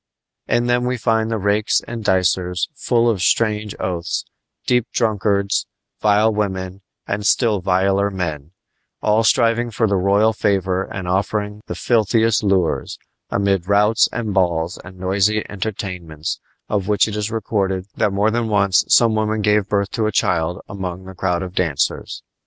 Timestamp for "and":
1.87-2.03, 7.07-7.23, 10.85-11.07, 14.11-14.33, 14.83-14.97